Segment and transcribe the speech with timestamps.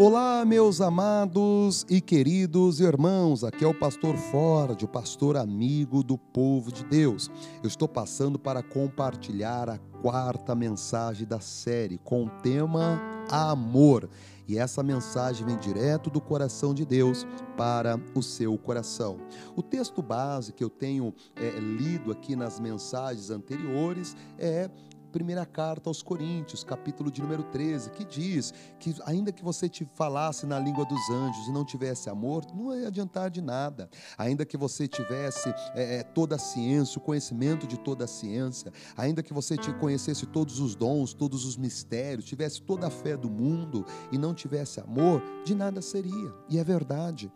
[0.00, 3.42] Olá, meus amados e queridos irmãos.
[3.42, 7.28] Aqui é o pastor Ford, o pastor amigo do povo de Deus.
[7.64, 14.08] Eu estou passando para compartilhar a quarta mensagem da série com o tema Amor.
[14.46, 17.26] E essa mensagem vem direto do coração de Deus
[17.56, 19.18] para o seu coração.
[19.56, 24.70] O texto base que eu tenho é, lido aqui nas mensagens anteriores é
[25.08, 29.88] primeira carta aos Coríntios, capítulo de número 13, que diz que ainda que você te
[29.94, 33.88] falasse na língua dos anjos e não tivesse amor, não ia adiantar de nada.
[34.16, 39.22] Ainda que você tivesse é, toda a ciência, o conhecimento de toda a ciência, ainda
[39.22, 43.30] que você te conhecesse todos os dons, todos os mistérios, tivesse toda a fé do
[43.30, 46.34] mundo e não tivesse amor, de nada seria.
[46.48, 47.32] E é verdade.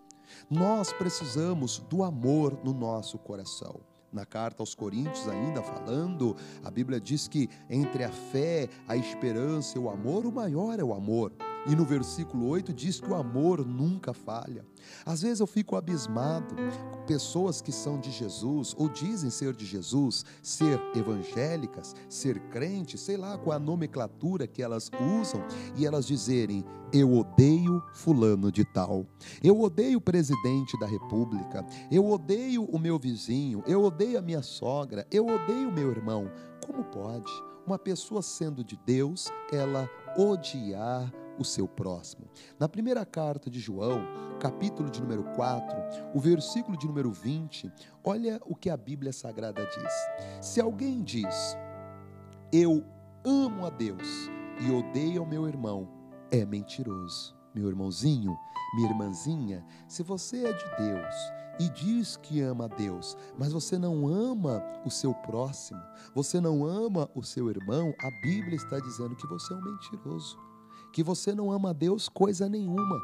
[0.48, 7.00] Nós precisamos do amor no nosso coração na carta aos Coríntios, ainda falando, a Bíblia
[7.00, 11.32] diz que entre a fé, a esperança e o amor, o maior é o amor.
[11.66, 14.66] E no versículo 8 diz que o amor nunca falha.
[15.06, 16.56] Às vezes eu fico abismado,
[17.06, 23.16] pessoas que são de Jesus, ou dizem ser de Jesus, ser evangélicas, ser crentes, sei
[23.16, 25.40] lá qual a nomenclatura que elas usam,
[25.76, 29.06] e elas dizerem: Eu odeio Fulano de Tal,
[29.42, 34.42] eu odeio o presidente da República, eu odeio o meu vizinho, eu odeio a minha
[34.42, 36.28] sogra, eu odeio o meu irmão.
[36.66, 37.32] Como pode
[37.66, 42.26] uma pessoa sendo de Deus, ela odiar o seu próximo.
[42.58, 44.00] Na primeira carta de João,
[44.40, 45.76] capítulo de número 4,
[46.14, 47.70] o versículo de número 20,
[48.02, 49.92] olha o que a Bíblia Sagrada diz.
[50.40, 51.56] Se alguém diz,
[52.52, 52.84] eu
[53.24, 54.08] amo a Deus
[54.60, 55.88] e odeio o meu irmão,
[56.30, 57.36] é mentiroso.
[57.54, 58.34] Meu irmãozinho,
[58.74, 61.14] minha irmãzinha, se você é de Deus
[61.60, 65.82] e diz que ama a Deus, mas você não ama o seu próximo,
[66.14, 70.51] você não ama o seu irmão, a Bíblia está dizendo que você é um mentiroso
[70.92, 73.00] que você não ama a Deus coisa nenhuma,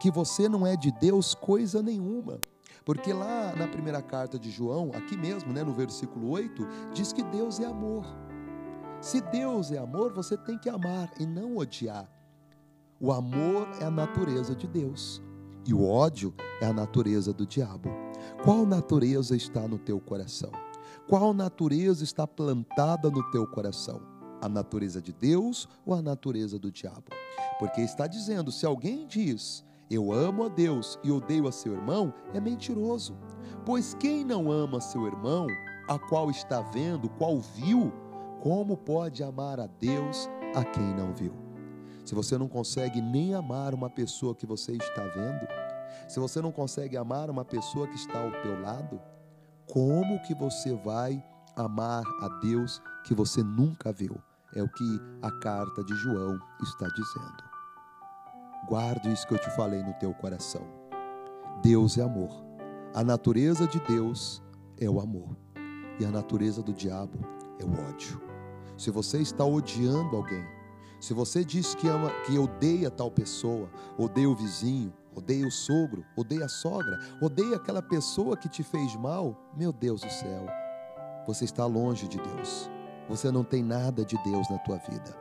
[0.00, 2.40] que você não é de Deus coisa nenhuma.
[2.84, 7.22] Porque lá na primeira carta de João, aqui mesmo, né, no versículo 8, diz que
[7.22, 8.06] Deus é amor.
[9.00, 12.08] Se Deus é amor, você tem que amar e não odiar.
[12.98, 15.20] O amor é a natureza de Deus
[15.66, 17.90] e o ódio é a natureza do diabo.
[18.44, 20.50] Qual natureza está no teu coração?
[21.08, 24.15] Qual natureza está plantada no teu coração?
[24.40, 27.04] A natureza de Deus ou a natureza do diabo.
[27.58, 32.12] Porque está dizendo: se alguém diz, eu amo a Deus e odeio a seu irmão,
[32.34, 33.16] é mentiroso.
[33.64, 35.46] Pois quem não ama seu irmão,
[35.88, 37.92] a qual está vendo, qual viu,
[38.42, 41.34] como pode amar a Deus a quem não viu?
[42.04, 45.46] Se você não consegue nem amar uma pessoa que você está vendo,
[46.08, 49.00] se você não consegue amar uma pessoa que está ao teu lado,
[49.72, 51.22] como que você vai
[51.56, 54.16] amar a Deus que você nunca viu?
[54.54, 57.44] É o que a carta de João está dizendo.
[58.68, 60.66] Guarde isso que eu te falei no teu coração.
[61.62, 62.30] Deus é amor.
[62.94, 64.42] A natureza de Deus
[64.78, 65.36] é o amor.
[65.98, 67.18] E a natureza do diabo
[67.58, 68.20] é o ódio.
[68.76, 70.44] Se você está odiando alguém,
[71.00, 76.04] se você diz que ama, que odeia tal pessoa, odeia o vizinho, odeia o sogro,
[76.16, 80.46] odeia a sogra, odeia aquela pessoa que te fez mal, meu Deus do céu,
[81.26, 82.70] você está longe de Deus
[83.08, 85.16] você não tem nada de Deus na tua vida.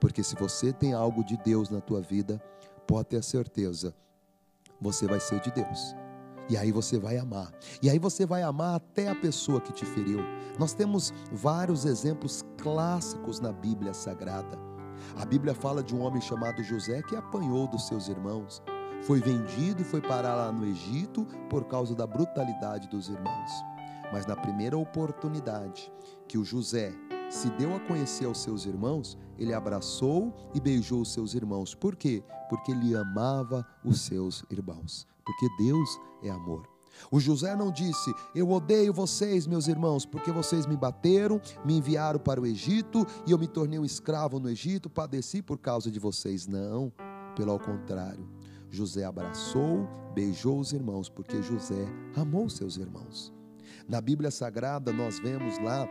[0.00, 2.42] Porque se você tem algo de Deus na tua vida,
[2.86, 3.94] pode ter certeza,
[4.80, 5.94] você vai ser de Deus.
[6.48, 7.50] E aí você vai amar.
[7.82, 10.18] E aí você vai amar até a pessoa que te feriu.
[10.58, 14.58] Nós temos vários exemplos clássicos na Bíblia Sagrada.
[15.16, 18.62] A Bíblia fala de um homem chamado José que apanhou dos seus irmãos.
[19.02, 23.50] Foi vendido e foi parar lá no Egito por causa da brutalidade dos irmãos.
[24.12, 25.90] Mas na primeira oportunidade
[26.28, 26.92] que o José
[27.30, 31.74] se deu a conhecer aos seus irmãos, ele abraçou e beijou os seus irmãos.
[31.74, 32.22] Por quê?
[32.48, 35.06] Porque ele amava os seus irmãos.
[35.24, 36.68] Porque Deus é amor.
[37.10, 42.20] O José não disse: Eu odeio vocês, meus irmãos, porque vocês me bateram, me enviaram
[42.20, 45.98] para o Egito e eu me tornei um escravo no Egito, padeci por causa de
[45.98, 46.46] vocês.
[46.46, 46.92] Não,
[47.34, 48.28] pelo contrário.
[48.70, 51.86] José abraçou, beijou os irmãos, porque José
[52.16, 53.32] amou seus irmãos.
[53.88, 55.88] Na Bíblia Sagrada, nós vemos lá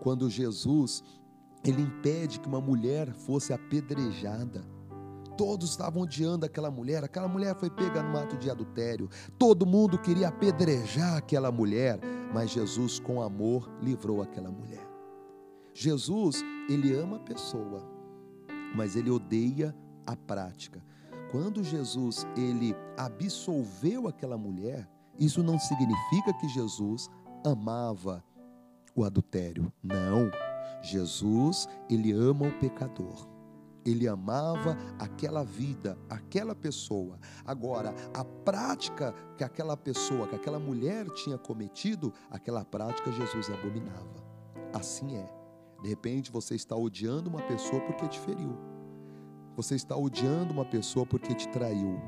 [0.00, 1.02] quando Jesus
[1.64, 4.64] ele impede que uma mulher fosse apedrejada.
[5.36, 9.08] Todos estavam odiando aquela mulher, aquela mulher foi pega no ato de adultério.
[9.38, 12.00] Todo mundo queria apedrejar aquela mulher,
[12.32, 14.86] mas Jesus com amor livrou aquela mulher.
[15.74, 17.86] Jesus, ele ama a pessoa,
[18.74, 19.76] mas ele odeia
[20.06, 20.82] a prática.
[21.30, 24.88] Quando Jesus ele absolveu aquela mulher,
[25.18, 27.10] isso não significa que Jesus
[27.44, 28.24] amava
[28.96, 29.72] o adultério.
[29.82, 30.30] Não.
[30.82, 33.28] Jesus, ele ama o pecador.
[33.90, 37.18] ele amava aquela vida, aquela pessoa.
[37.44, 44.26] Agora, a prática que aquela pessoa, que aquela mulher tinha cometido, aquela prática Jesus abominava.
[44.74, 45.26] Assim é.
[45.82, 48.58] De repente você está odiando uma pessoa porque te feriu.
[49.56, 52.00] Você está odiando uma pessoa porque te traiu.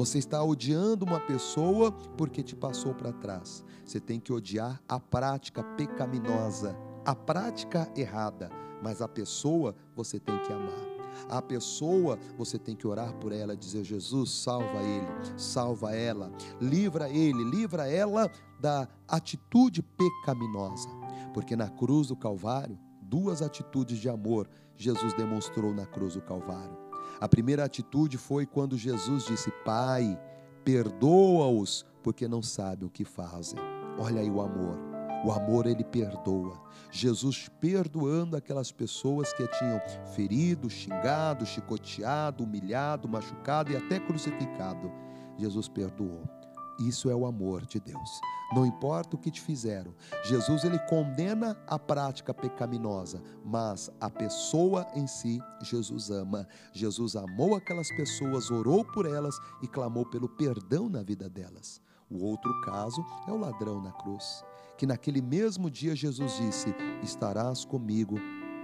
[0.00, 3.62] Você está odiando uma pessoa porque te passou para trás.
[3.84, 6.74] Você tem que odiar a prática pecaminosa,
[7.04, 8.48] a prática errada,
[8.82, 10.88] mas a pessoa você tem que amar.
[11.28, 17.10] A pessoa, você tem que orar por ela, dizer: Jesus, salva ele, salva ela, livra
[17.10, 20.88] ele, livra ela da atitude pecaminosa.
[21.34, 26.89] Porque na cruz do Calvário, duas atitudes de amor Jesus demonstrou na cruz do Calvário.
[27.20, 30.20] A primeira atitude foi quando Jesus disse: Pai,
[30.64, 33.58] perdoa-os, porque não sabem o que fazem.
[33.98, 34.90] Olha aí o amor.
[35.24, 36.58] O amor ele perdoa.
[36.90, 39.80] Jesus perdoando aquelas pessoas que tinham
[40.14, 44.90] ferido, xingado, chicoteado, humilhado, machucado e até crucificado.
[45.36, 46.39] Jesus perdoou.
[46.80, 48.20] Isso é o amor de Deus.
[48.52, 49.94] Não importa o que te fizeram.
[50.24, 56.48] Jesus ele condena a prática pecaminosa, mas a pessoa em si Jesus ama.
[56.72, 61.80] Jesus amou aquelas pessoas, orou por elas e clamou pelo perdão na vida delas.
[62.10, 64.44] O outro caso é o ladrão na cruz,
[64.76, 68.18] que naquele mesmo dia Jesus disse: "Estarás comigo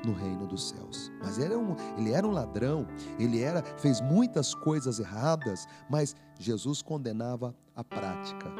[0.05, 1.11] no reino dos céus.
[1.21, 2.87] Mas ele era um, ele era um ladrão,
[3.19, 8.51] ele era fez muitas coisas erradas, mas Jesus condenava a prática.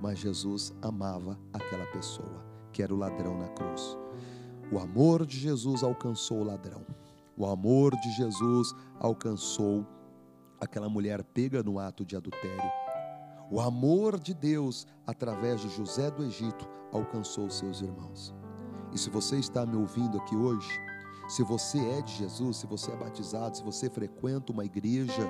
[0.00, 3.96] Mas Jesus amava aquela pessoa, que era o ladrão na cruz.
[4.70, 6.84] O amor de Jesus alcançou o ladrão.
[7.36, 9.86] O amor de Jesus alcançou
[10.60, 12.70] aquela mulher pega no ato de adultério.
[13.50, 18.34] O amor de Deus, através de José do Egito, alcançou seus irmãos.
[18.92, 20.80] E se você está me ouvindo aqui hoje,
[21.28, 25.28] se você é de Jesus, se você é batizado, se você frequenta uma igreja,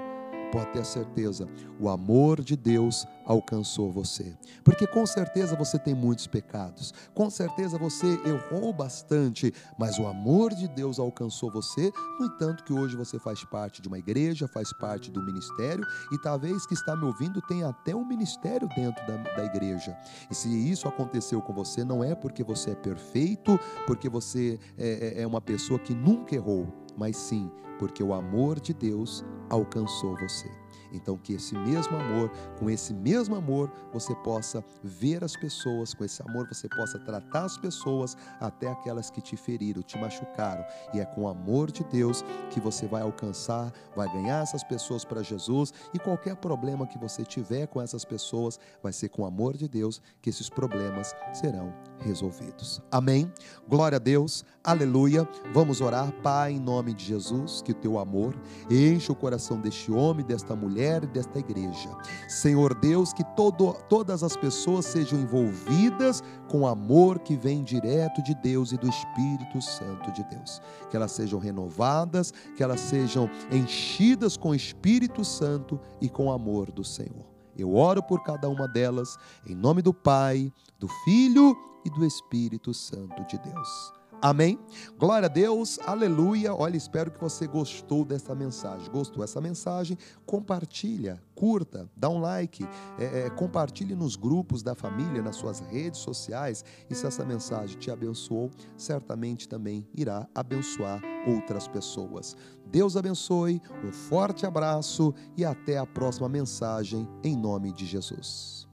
[0.51, 1.49] pode ter certeza,
[1.81, 4.37] o amor de Deus alcançou você.
[4.65, 10.55] Porque com certeza você tem muitos pecados, com certeza você errou bastante, mas o amor
[10.55, 11.93] de Deus alcançou você.
[12.19, 16.19] No entanto, que hoje você faz parte de uma igreja, faz parte do ministério e
[16.19, 19.97] talvez que está me ouvindo tenha até um ministério dentro da, da igreja.
[20.31, 25.19] E se isso aconteceu com você, não é porque você é perfeito, porque você é,
[25.19, 26.67] é, é uma pessoa que nunca errou,
[26.99, 30.51] mas sim porque o amor de Deus alcançou você.
[30.93, 36.05] Então, que esse mesmo amor, com esse mesmo amor, você possa ver as pessoas, com
[36.05, 40.65] esse amor você possa tratar as pessoas, até aquelas que te feriram, te machucaram.
[40.95, 45.05] E é com o amor de Deus que você vai alcançar, vai ganhar essas pessoas
[45.05, 45.73] para Jesus.
[45.93, 49.69] E qualquer problema que você tiver com essas pessoas, vai ser com o amor de
[49.69, 52.81] Deus que esses problemas serão resolvidos.
[52.91, 53.31] Amém?
[53.69, 55.29] Glória a Deus, aleluia.
[55.53, 58.35] Vamos orar, Pai, em nome de Jesus, que o teu amor
[58.71, 61.91] enche o coração deste homem, desta mulher mulher desta igreja.
[62.29, 68.33] Senhor Deus, que todo, todas as pessoas sejam envolvidas com amor que vem direto de
[68.37, 70.61] Deus e do Espírito Santo de Deus.
[70.89, 76.33] Que elas sejam renovadas, que elas sejam enchidas com o Espírito Santo e com o
[76.33, 77.27] amor do Senhor.
[77.57, 82.73] Eu oro por cada uma delas, em nome do Pai, do Filho e do Espírito
[82.73, 83.98] Santo de Deus.
[84.21, 84.59] Amém?
[84.99, 86.53] Glória a Deus, aleluia.
[86.53, 88.91] Olha, espero que você gostou dessa mensagem.
[88.91, 89.97] Gostou dessa mensagem?
[90.27, 92.67] Compartilha, curta, dá um like,
[92.99, 96.65] é, é, compartilhe nos grupos da família, nas suas redes sociais.
[96.91, 102.37] E se essa mensagem te abençoou, certamente também irá abençoar outras pessoas.
[102.67, 108.68] Deus abençoe, um forte abraço e até a próxima mensagem, em nome de Jesus.